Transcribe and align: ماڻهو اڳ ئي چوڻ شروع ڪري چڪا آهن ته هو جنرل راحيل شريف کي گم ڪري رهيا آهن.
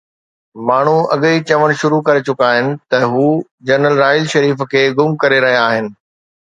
ماڻهو 0.67 0.97
اڳ 1.13 1.23
ئي 1.29 1.35
چوڻ 1.49 1.67
شروع 1.81 2.01
ڪري 2.07 2.21
چڪا 2.27 2.47
آهن 2.53 2.67
ته 2.89 2.97
هو 3.13 3.27
جنرل 3.67 3.95
راحيل 4.03 4.25
شريف 4.35 4.67
کي 4.73 4.83
گم 4.97 5.09
ڪري 5.23 5.39
رهيا 5.49 5.65
آهن. 5.71 5.85